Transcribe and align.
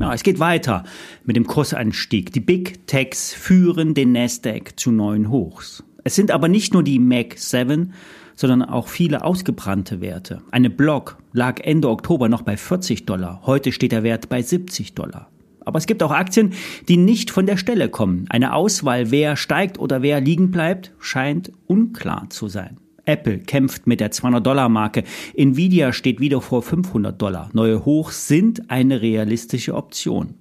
Ja, 0.00 0.14
es 0.14 0.22
geht 0.22 0.38
weiter 0.40 0.84
mit 1.26 1.36
dem 1.36 1.46
Kursanstieg. 1.46 2.32
Die 2.32 2.40
Big 2.40 2.86
Techs 2.86 3.34
führen 3.34 3.92
den 3.92 4.12
Nasdaq 4.12 4.80
zu 4.80 4.92
neuen 4.92 5.28
Hochs. 5.28 5.84
Es 6.04 6.14
sind 6.14 6.30
aber 6.30 6.48
nicht 6.48 6.72
nur 6.72 6.82
die 6.82 6.98
Mac 6.98 7.36
7, 7.36 7.92
sondern 8.34 8.62
auch 8.62 8.88
viele 8.88 9.22
ausgebrannte 9.22 10.00
Werte. 10.00 10.40
Eine 10.52 10.70
Block 10.70 11.18
lag 11.34 11.60
Ende 11.60 11.90
Oktober 11.90 12.30
noch 12.30 12.40
bei 12.40 12.56
40 12.56 13.04
Dollar. 13.04 13.42
Heute 13.44 13.72
steht 13.72 13.92
der 13.92 14.02
Wert 14.02 14.30
bei 14.30 14.40
70 14.40 14.94
Dollar. 14.94 15.28
Aber 15.66 15.78
es 15.78 15.86
gibt 15.86 16.02
auch 16.02 16.12
Aktien, 16.12 16.54
die 16.88 16.96
nicht 16.96 17.30
von 17.30 17.44
der 17.44 17.58
Stelle 17.58 17.90
kommen. 17.90 18.24
Eine 18.30 18.54
Auswahl, 18.54 19.10
wer 19.10 19.36
steigt 19.36 19.78
oder 19.78 20.00
wer 20.00 20.22
liegen 20.22 20.50
bleibt, 20.50 20.92
scheint 20.98 21.52
unklar 21.66 22.30
zu 22.30 22.48
sein. 22.48 22.78
Apple 23.10 23.38
kämpft 23.38 23.86
mit 23.86 24.00
der 24.00 24.12
200-Dollar-Marke. 24.12 25.04
Nvidia 25.34 25.92
steht 25.92 26.20
wieder 26.20 26.40
vor 26.40 26.62
500 26.62 27.20
Dollar. 27.20 27.50
Neue 27.52 27.84
Hochs 27.84 28.28
sind 28.28 28.70
eine 28.70 29.02
realistische 29.02 29.74
Option. 29.74 30.34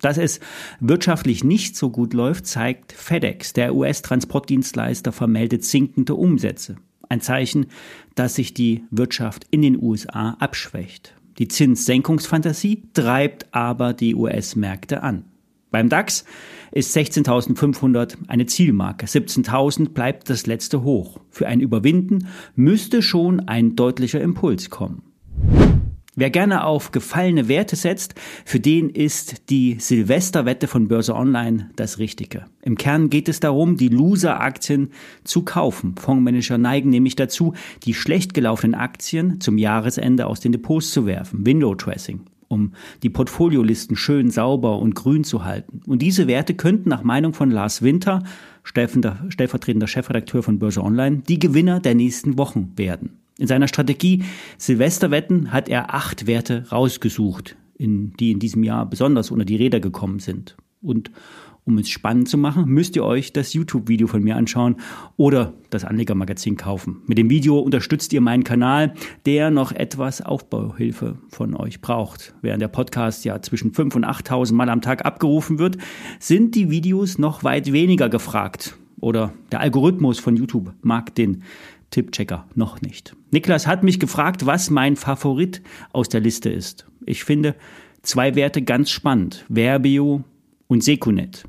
Dass 0.00 0.16
es 0.16 0.40
wirtschaftlich 0.80 1.44
nicht 1.44 1.76
so 1.76 1.90
gut 1.90 2.14
läuft, 2.14 2.46
zeigt 2.46 2.92
FedEx. 2.92 3.52
Der 3.52 3.74
US-Transportdienstleister 3.74 5.12
vermeldet 5.12 5.64
sinkende 5.64 6.14
Umsätze. 6.14 6.76
Ein 7.08 7.20
Zeichen, 7.20 7.66
dass 8.14 8.36
sich 8.36 8.54
die 8.54 8.84
Wirtschaft 8.90 9.46
in 9.50 9.62
den 9.62 9.82
USA 9.82 10.36
abschwächt. 10.38 11.14
Die 11.38 11.48
Zinssenkungsfantasie 11.48 12.82
treibt 12.94 13.46
aber 13.52 13.92
die 13.92 14.14
US-Märkte 14.14 15.02
an. 15.02 15.24
Beim 15.70 15.88
DAX 15.88 16.24
ist 16.72 16.96
16.500 16.96 18.16
eine 18.28 18.46
Zielmarke. 18.46 19.06
17.000 19.06 19.90
bleibt 19.90 20.30
das 20.30 20.46
letzte 20.46 20.82
Hoch. 20.82 21.18
Für 21.30 21.46
ein 21.46 21.60
Überwinden 21.60 22.28
müsste 22.54 23.02
schon 23.02 23.40
ein 23.40 23.76
deutlicher 23.76 24.20
Impuls 24.20 24.70
kommen. 24.70 25.02
Wer 26.16 26.30
gerne 26.30 26.64
auf 26.64 26.90
gefallene 26.90 27.48
Werte 27.48 27.76
setzt, 27.76 28.14
für 28.44 28.58
den 28.58 28.90
ist 28.90 29.48
die 29.48 29.76
Silvesterwette 29.78 30.66
von 30.66 30.88
Börse 30.88 31.14
Online 31.14 31.70
das 31.76 31.98
Richtige. 31.98 32.46
Im 32.62 32.76
Kern 32.76 33.10
geht 33.10 33.28
es 33.28 33.38
darum, 33.38 33.76
die 33.76 33.88
Loser-Aktien 33.88 34.90
zu 35.22 35.44
kaufen. 35.44 35.94
Fondsmanager 35.96 36.58
neigen 36.58 36.90
nämlich 36.90 37.14
dazu, 37.14 37.54
die 37.84 37.94
schlecht 37.94 38.34
gelaufenen 38.34 38.74
Aktien 38.74 39.40
zum 39.40 39.56
Jahresende 39.56 40.26
aus 40.26 40.40
den 40.40 40.52
Depots 40.52 40.90
zu 40.90 41.06
werfen. 41.06 41.46
Window 41.46 41.74
Dressing 41.74 42.26
um 42.50 42.72
die 43.02 43.10
Portfoliolisten 43.10 43.96
schön 43.96 44.30
sauber 44.30 44.80
und 44.80 44.94
grün 44.94 45.24
zu 45.24 45.44
halten. 45.44 45.80
Und 45.86 46.02
diese 46.02 46.26
Werte 46.26 46.54
könnten 46.54 46.88
nach 46.88 47.04
Meinung 47.04 47.32
von 47.32 47.50
Lars 47.50 47.80
Winter, 47.80 48.24
stellvertretender 48.64 49.86
Chefredakteur 49.86 50.42
von 50.42 50.58
Börse 50.58 50.82
Online, 50.82 51.18
die 51.28 51.38
Gewinner 51.38 51.80
der 51.80 51.94
nächsten 51.94 52.36
Wochen 52.36 52.72
werden. 52.76 53.20
In 53.38 53.46
seiner 53.46 53.68
Strategie 53.68 54.24
Silvesterwetten 54.58 55.52
hat 55.52 55.68
er 55.68 55.94
acht 55.94 56.26
Werte 56.26 56.66
rausgesucht, 56.70 57.56
in, 57.78 58.12
die 58.18 58.32
in 58.32 58.40
diesem 58.40 58.64
Jahr 58.64 58.84
besonders 58.84 59.30
unter 59.30 59.44
die 59.44 59.56
Räder 59.56 59.80
gekommen 59.80 60.18
sind. 60.18 60.56
Und 60.82 61.10
um 61.64 61.78
es 61.78 61.88
spannend 61.88 62.28
zu 62.28 62.38
machen, 62.38 62.66
müsst 62.66 62.96
ihr 62.96 63.04
euch 63.04 63.32
das 63.32 63.52
YouTube-Video 63.52 64.06
von 64.06 64.22
mir 64.22 64.36
anschauen 64.36 64.76
oder 65.16 65.54
das 65.70 65.84
Anlegermagazin 65.84 66.56
kaufen. 66.56 67.02
Mit 67.06 67.18
dem 67.18 67.30
Video 67.30 67.58
unterstützt 67.58 68.12
ihr 68.12 68.20
meinen 68.20 68.44
Kanal, 68.44 68.94
der 69.26 69.50
noch 69.50 69.72
etwas 69.72 70.22
Aufbauhilfe 70.22 71.18
von 71.28 71.54
euch 71.54 71.80
braucht. 71.80 72.34
Während 72.42 72.62
der 72.62 72.68
Podcast 72.68 73.24
ja 73.24 73.40
zwischen 73.42 73.72
5.000 73.72 73.96
und 73.96 74.04
8.000 74.04 74.54
Mal 74.54 74.68
am 74.68 74.80
Tag 74.80 75.04
abgerufen 75.04 75.58
wird, 75.58 75.78
sind 76.18 76.54
die 76.54 76.70
Videos 76.70 77.18
noch 77.18 77.44
weit 77.44 77.72
weniger 77.72 78.08
gefragt. 78.08 78.76
Oder 79.00 79.32
der 79.50 79.60
Algorithmus 79.60 80.18
von 80.18 80.36
YouTube 80.36 80.72
mag 80.82 81.14
den 81.14 81.42
Tippchecker 81.90 82.46
noch 82.54 82.80
nicht. 82.80 83.16
Niklas 83.30 83.66
hat 83.66 83.82
mich 83.82 83.98
gefragt, 83.98 84.46
was 84.46 84.70
mein 84.70 84.96
Favorit 84.96 85.62
aus 85.92 86.08
der 86.08 86.20
Liste 86.20 86.50
ist. 86.50 86.86
Ich 87.04 87.24
finde 87.24 87.56
zwei 88.02 88.34
Werte 88.34 88.62
ganz 88.62 88.90
spannend. 88.90 89.44
Verbio 89.48 90.24
und 90.70 90.84
Secunet. 90.84 91.44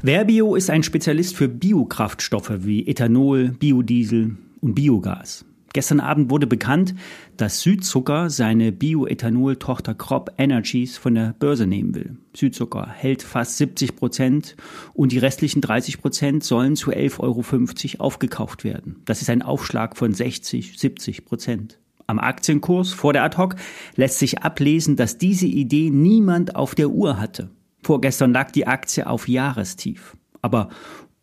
Verbio 0.00 0.54
ist 0.54 0.70
ein 0.70 0.84
Spezialist 0.84 1.36
für 1.36 1.48
Biokraftstoffe 1.48 2.52
wie 2.58 2.86
Ethanol, 2.86 3.48
Biodiesel 3.48 4.36
und 4.60 4.74
Biogas. 4.74 5.44
Gestern 5.72 5.98
Abend 5.98 6.30
wurde 6.30 6.46
bekannt, 6.46 6.94
dass 7.36 7.62
Südzucker 7.62 8.30
seine 8.30 8.70
Bioethanol-Tochter 8.70 9.94
Crop 9.94 10.30
Energies 10.38 10.96
von 10.96 11.16
der 11.16 11.34
Börse 11.36 11.66
nehmen 11.66 11.96
will. 11.96 12.16
Südzucker 12.32 12.86
hält 12.88 13.24
fast 13.24 13.56
70 13.56 13.96
Prozent 13.96 14.54
und 14.92 15.10
die 15.10 15.18
restlichen 15.18 15.60
30 15.60 16.00
Prozent 16.00 16.44
sollen 16.44 16.76
zu 16.76 16.92
11,50 16.92 17.98
Euro 17.98 18.04
aufgekauft 18.04 18.62
werden. 18.62 19.02
Das 19.04 19.20
ist 19.20 19.30
ein 19.30 19.42
Aufschlag 19.42 19.96
von 19.96 20.14
60, 20.14 20.78
70 20.78 21.24
Prozent. 21.24 21.80
Am 22.06 22.20
Aktienkurs 22.20 22.92
vor 22.92 23.12
der 23.12 23.24
Ad-Hoc 23.24 23.56
lässt 23.96 24.20
sich 24.20 24.42
ablesen, 24.42 24.94
dass 24.94 25.18
diese 25.18 25.46
Idee 25.46 25.90
niemand 25.90 26.54
auf 26.54 26.76
der 26.76 26.90
Uhr 26.90 27.18
hatte. 27.18 27.50
Vorgestern 27.84 28.32
lag 28.32 28.50
die 28.50 28.66
Aktie 28.66 29.06
auf 29.06 29.28
Jahrestief, 29.28 30.16
aber 30.40 30.70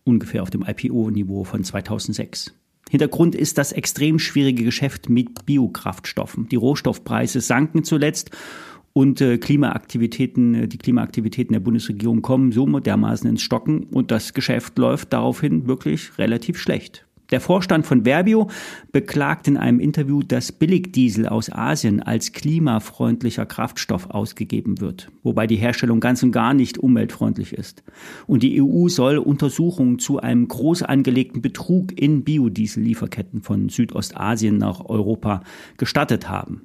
ungefähr 0.04 0.44
auf 0.44 0.52
dem 0.52 0.64
IPO-Niveau 0.64 1.44
von 1.44 1.64
2006. 1.64 2.54
Hintergrund 2.90 3.36
ist 3.36 3.58
das 3.58 3.72
extrem 3.72 4.20
schwierige 4.20 4.64
Geschäft 4.64 5.10
mit 5.10 5.46
Biokraftstoffen. 5.46 6.50
Die 6.50 6.58
Rohstoffpreise 6.58 7.42
sanken 7.42 7.84
zuletzt 7.84 8.32
und 8.94 9.22
äh, 9.22 9.38
Klimaaktivitäten, 9.38 10.56
äh, 10.56 10.68
die 10.68 10.78
Klimaaktivitäten 10.78 11.54
der 11.54 11.62
Bundesregierung 11.62 12.22
kommen 12.22 12.52
so 12.52 12.68
dermaßen 12.68 13.30
ins 13.30 13.42
Stocken 13.42 13.84
und 13.86 14.12
das 14.12 14.34
Geschäft 14.34 14.78
läuft 14.78 15.14
daraufhin 15.14 15.68
wirklich 15.68 16.18
relativ 16.18 16.60
schlecht. 16.60 17.08
Der 17.32 17.40
Vorstand 17.40 17.88
von 17.88 18.04
Verbio 18.04 18.50
beklagt 18.92 19.48
in 19.48 19.56
einem 19.56 19.80
Interview, 19.80 20.22
dass 20.22 20.52
Billigdiesel 20.52 21.28
aus 21.28 21.50
Asien 21.50 22.02
als 22.02 22.34
klimafreundlicher 22.34 23.46
Kraftstoff 23.46 24.10
ausgegeben 24.10 24.82
wird, 24.82 25.10
wobei 25.24 25.48
die 25.48 25.56
Herstellung 25.56 26.02
ganz 26.02 26.22
und 26.24 26.34
gar 26.34 26.54
nicht 26.54 26.78
umweltfreundlich 26.78 27.54
ist. 27.54 27.84
Und 28.28 28.44
die 28.44 28.62
EU 28.62 28.90
soll 28.90 29.18
Untersuchungen 29.18 29.98
zu 29.98 30.20
einem 30.20 30.50
groß 30.50 30.84
angelegten 30.84 31.42
Betrug 31.42 31.98
in 31.98 32.26
Biodiesel-Lieferketten 32.26 33.42
von 33.42 33.70
Südostasien 33.70 34.58
nach 34.58 34.84
Europa 34.84 35.42
gestattet 35.78 36.28
haben. 36.28 36.64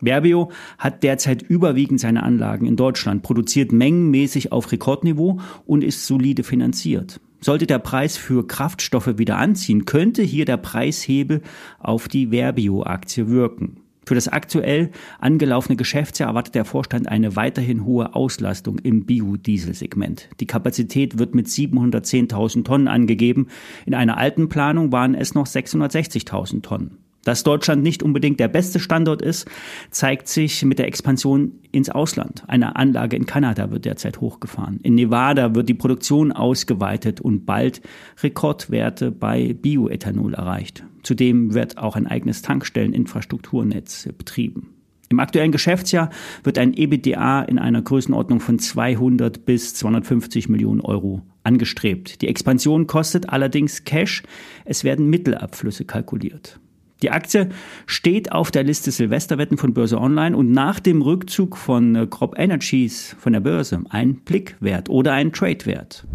Verbio 0.00 0.50
hat 0.78 1.04
derzeit 1.04 1.42
überwiegend 1.42 2.00
seine 2.00 2.24
Anlagen 2.24 2.66
in 2.66 2.74
Deutschland, 2.74 3.22
produziert 3.22 3.70
mengenmäßig 3.70 4.50
auf 4.50 4.72
Rekordniveau 4.72 5.38
und 5.66 5.84
ist 5.84 6.06
solide 6.06 6.42
finanziert. 6.42 7.20
Sollte 7.40 7.66
der 7.66 7.78
Preis 7.78 8.16
für 8.16 8.46
Kraftstoffe 8.46 9.18
wieder 9.18 9.38
anziehen, 9.38 9.86
könnte 9.86 10.22
hier 10.22 10.44
der 10.44 10.58
Preishebel 10.58 11.42
auf 11.78 12.06
die 12.08 12.28
Verbio-Aktie 12.28 13.28
wirken. 13.28 13.80
Für 14.06 14.14
das 14.14 14.28
aktuell 14.28 14.90
angelaufene 15.20 15.76
Geschäftsjahr 15.76 16.30
erwartet 16.30 16.54
der 16.54 16.64
Vorstand 16.64 17.08
eine 17.08 17.36
weiterhin 17.36 17.84
hohe 17.84 18.14
Auslastung 18.14 18.78
im 18.78 19.06
Biodieselsegment. 19.06 20.28
Die 20.40 20.46
Kapazität 20.46 21.18
wird 21.18 21.34
mit 21.34 21.46
710.000 21.46 22.64
Tonnen 22.64 22.88
angegeben. 22.88 23.48
In 23.86 23.94
einer 23.94 24.18
alten 24.18 24.48
Planung 24.48 24.90
waren 24.90 25.14
es 25.14 25.34
noch 25.34 25.46
660.000 25.46 26.62
Tonnen. 26.62 26.98
Dass 27.24 27.42
Deutschland 27.42 27.82
nicht 27.82 28.02
unbedingt 28.02 28.40
der 28.40 28.48
beste 28.48 28.80
Standort 28.80 29.20
ist, 29.20 29.46
zeigt 29.90 30.28
sich 30.28 30.64
mit 30.64 30.78
der 30.78 30.86
Expansion 30.86 31.52
ins 31.70 31.90
Ausland. 31.90 32.44
Eine 32.48 32.76
Anlage 32.76 33.16
in 33.16 33.26
Kanada 33.26 33.70
wird 33.70 33.84
derzeit 33.84 34.20
hochgefahren. 34.20 34.80
In 34.82 34.94
Nevada 34.94 35.54
wird 35.54 35.68
die 35.68 35.74
Produktion 35.74 36.32
ausgeweitet 36.32 37.20
und 37.20 37.44
bald 37.44 37.82
Rekordwerte 38.22 39.10
bei 39.10 39.52
Bioethanol 39.52 40.34
erreicht. 40.34 40.84
Zudem 41.02 41.54
wird 41.54 41.78
auch 41.78 41.96
ein 41.96 42.06
eigenes 42.06 42.42
Tankstelleninfrastrukturnetz 42.42 44.08
betrieben. 44.16 44.74
Im 45.10 45.18
aktuellen 45.18 45.50
Geschäftsjahr 45.50 46.08
wird 46.44 46.56
ein 46.56 46.72
EBITDA 46.72 47.42
in 47.42 47.58
einer 47.58 47.82
Größenordnung 47.82 48.38
von 48.38 48.60
200 48.60 49.44
bis 49.44 49.74
250 49.74 50.48
Millionen 50.48 50.80
Euro 50.80 51.22
angestrebt. 51.42 52.22
Die 52.22 52.28
Expansion 52.28 52.86
kostet 52.86 53.28
allerdings 53.28 53.84
Cash. 53.84 54.22
Es 54.64 54.84
werden 54.84 55.10
Mittelabflüsse 55.10 55.84
kalkuliert. 55.84 56.60
Die 57.02 57.10
Aktie 57.10 57.48
steht 57.86 58.32
auf 58.32 58.50
der 58.50 58.62
Liste 58.62 58.90
Silvesterwetten 58.90 59.56
von 59.56 59.72
Börse 59.72 59.98
Online 59.98 60.36
und 60.36 60.52
nach 60.52 60.80
dem 60.80 61.00
Rückzug 61.00 61.56
von 61.56 61.96
äh, 61.96 62.06
Crop 62.06 62.38
Energies 62.38 63.16
von 63.18 63.32
der 63.32 63.40
Börse 63.40 63.82
ein 63.88 64.16
Blickwert 64.16 64.90
oder 64.90 65.12
ein 65.12 65.32
Tradewert. 65.32 66.06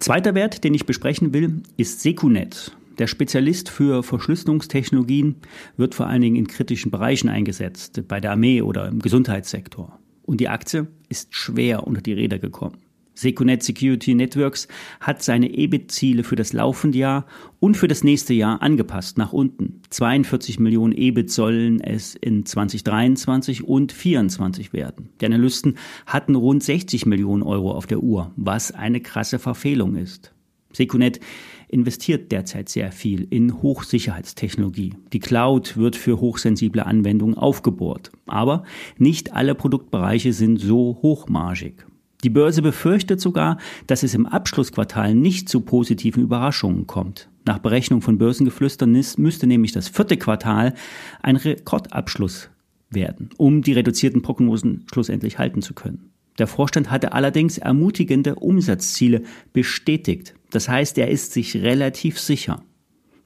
Zweiter 0.00 0.34
Wert, 0.34 0.64
den 0.64 0.74
ich 0.74 0.84
besprechen 0.84 1.32
will, 1.32 1.62
ist 1.78 2.02
Secunet. 2.02 2.76
Der 2.98 3.06
Spezialist 3.06 3.70
für 3.70 4.02
Verschlüsselungstechnologien 4.02 5.36
wird 5.78 5.94
vor 5.94 6.08
allen 6.08 6.20
Dingen 6.20 6.36
in 6.36 6.46
kritischen 6.46 6.90
Bereichen 6.90 7.30
eingesetzt, 7.30 8.02
bei 8.06 8.20
der 8.20 8.32
Armee 8.32 8.60
oder 8.60 8.88
im 8.88 8.98
Gesundheitssektor. 8.98 9.98
Und 10.22 10.40
die 10.40 10.50
Aktie 10.50 10.88
ist 11.08 11.34
schwer 11.34 11.86
unter 11.86 12.02
die 12.02 12.12
Räder 12.12 12.38
gekommen. 12.38 12.76
Secunet 13.14 13.62
Security 13.62 14.14
Networks 14.14 14.68
hat 15.00 15.22
seine 15.22 15.52
EBIT-Ziele 15.52 16.24
für 16.24 16.36
das 16.36 16.52
laufende 16.52 16.98
Jahr 16.98 17.26
und 17.60 17.76
für 17.76 17.88
das 17.88 18.04
nächste 18.04 18.34
Jahr 18.34 18.62
angepasst 18.62 19.18
nach 19.18 19.32
unten. 19.32 19.81
42 19.92 20.58
Millionen 20.58 20.92
EBIT 20.96 21.30
sollen 21.30 21.80
es 21.80 22.14
in 22.14 22.46
2023 22.46 23.64
und 23.64 23.92
2024 23.92 24.72
werden. 24.72 25.10
Die 25.20 25.26
Analysten 25.26 25.76
hatten 26.06 26.34
rund 26.34 26.62
60 26.62 27.04
Millionen 27.06 27.42
Euro 27.42 27.72
auf 27.72 27.86
der 27.86 28.02
Uhr, 28.02 28.32
was 28.36 28.72
eine 28.72 29.00
krasse 29.00 29.38
Verfehlung 29.38 29.96
ist. 29.96 30.32
Secunet 30.72 31.20
investiert 31.68 32.32
derzeit 32.32 32.70
sehr 32.70 32.90
viel 32.92 33.26
in 33.28 33.62
Hochsicherheitstechnologie. 33.62 34.94
Die 35.12 35.20
Cloud 35.20 35.76
wird 35.76 35.96
für 35.96 36.20
hochsensible 36.20 36.86
Anwendungen 36.86 37.36
aufgebohrt. 37.36 38.10
Aber 38.26 38.64
nicht 38.96 39.34
alle 39.34 39.54
Produktbereiche 39.54 40.32
sind 40.32 40.58
so 40.58 40.98
hochmargig. 41.02 41.84
Die 42.24 42.30
Börse 42.30 42.62
befürchtet 42.62 43.20
sogar, 43.20 43.58
dass 43.86 44.02
es 44.02 44.14
im 44.14 44.26
Abschlussquartal 44.26 45.14
nicht 45.14 45.48
zu 45.48 45.60
positiven 45.60 46.22
Überraschungen 46.22 46.86
kommt. 46.86 47.28
Nach 47.44 47.58
Berechnung 47.58 48.02
von 48.02 48.18
Börsengeflüstern 48.18 48.92
müsste 49.16 49.46
nämlich 49.46 49.72
das 49.72 49.88
vierte 49.88 50.16
Quartal 50.16 50.74
ein 51.22 51.36
Rekordabschluss 51.36 52.50
werden, 52.90 53.30
um 53.36 53.62
die 53.62 53.72
reduzierten 53.72 54.22
Prognosen 54.22 54.86
schlussendlich 54.92 55.38
halten 55.38 55.62
zu 55.62 55.74
können. 55.74 56.12
Der 56.38 56.46
Vorstand 56.46 56.90
hatte 56.90 57.12
allerdings 57.12 57.58
ermutigende 57.58 58.36
Umsatzziele 58.36 59.22
bestätigt. 59.52 60.34
Das 60.50 60.68
heißt, 60.68 60.96
er 60.98 61.08
ist 61.08 61.32
sich 61.32 61.56
relativ 61.56 62.18
sicher. 62.18 62.62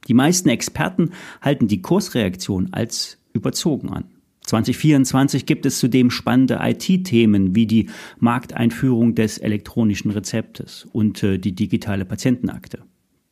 Die 0.07 0.13
meisten 0.13 0.49
Experten 0.49 1.11
halten 1.41 1.67
die 1.67 1.81
Kursreaktion 1.81 2.69
als 2.73 3.17
überzogen 3.33 3.89
an. 3.89 4.05
2024 4.45 5.45
gibt 5.45 5.65
es 5.65 5.79
zudem 5.79 6.09
spannende 6.09 6.59
IT-Themen 6.61 7.53
wie 7.53 7.67
die 7.67 7.89
Markteinführung 8.19 9.13
des 9.13 9.37
elektronischen 9.37 10.09
Rezeptes 10.11 10.87
und 10.93 11.21
äh, 11.21 11.37
die 11.37 11.53
digitale 11.53 12.05
Patientenakte. 12.05 12.79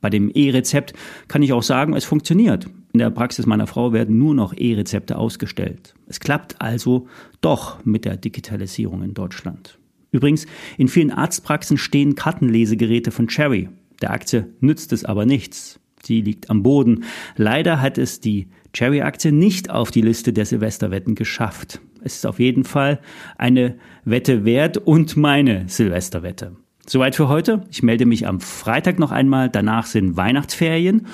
Bei 0.06 0.12
dem 0.12 0.30
E-Rezept 0.32 0.94
kann 1.28 1.42
ich 1.42 1.52
auch 1.52 1.64
sagen, 1.64 1.96
es 1.96 2.06
funktioniert. 2.06 2.68
In 2.94 3.00
der 3.00 3.10
Praxis 3.10 3.48
meiner 3.48 3.66
Frau 3.66 3.92
werden 3.92 4.20
nur 4.20 4.36
noch 4.36 4.54
E-Rezepte 4.56 5.18
ausgestellt. 5.18 5.96
Es 6.06 6.20
klappt 6.20 6.62
also 6.62 7.08
doch 7.42 7.84
mit 7.86 8.06
der 8.06 8.16
Digitalisierung 8.16 9.02
in 9.02 9.16
Deutschland. 9.16 9.80
Übrigens, 10.12 10.46
in 10.78 10.90
vielen 10.90 11.10
Arztpraxen 11.10 11.80
stehen 11.80 12.14
Kartenlesegeräte 12.14 13.10
von 13.10 13.26
Cherry. 13.26 13.68
Der 14.04 14.12
Aktie 14.12 14.54
nützt 14.60 14.94
es 14.94 15.06
aber 15.06 15.26
nichts. 15.26 15.80
Sie 16.04 16.22
liegt 16.22 16.52
am 16.52 16.62
Boden. 16.62 17.06
Leider 17.36 17.82
hat 17.82 17.98
es 17.98 18.20
die 18.20 18.50
Cherry-Aktie 18.74 19.32
nicht 19.32 19.72
auf 19.72 19.90
die 19.90 20.02
Liste 20.02 20.34
der 20.34 20.46
Silvesterwetten 20.46 21.16
geschafft. 21.16 21.82
Es 22.04 22.18
ist 22.18 22.28
auf 22.28 22.40
jeden 22.40 22.64
Fall 22.64 23.00
eine 23.40 23.80
Wette 24.04 24.46
wert 24.46 24.78
und 24.78 25.18
meine 25.18 25.68
Silvesterwette. 25.68 26.56
Soweit 26.88 27.16
für 27.16 27.30
heute. 27.30 27.64
Ich 27.72 27.82
melde 27.82 28.06
mich 28.06 28.28
am 28.28 28.40
Freitag 28.40 29.00
noch 29.00 29.12
einmal. 29.12 29.50
Danach 29.50 29.88
sind 29.88 30.18
Weihnachtsferien 30.18 31.08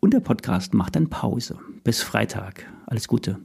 und 0.00 0.12
der 0.12 0.20
Podcast 0.20 0.74
macht 0.74 0.96
dann 0.96 1.08
Pause. 1.08 1.58
Bis 1.82 2.02
Freitag. 2.02 2.66
Alles 2.86 3.08
Gute. 3.08 3.38